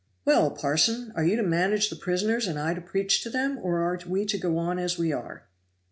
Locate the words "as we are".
4.79-5.47